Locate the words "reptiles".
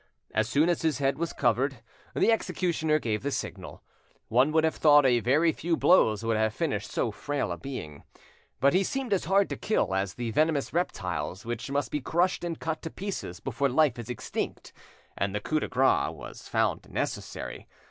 10.73-11.45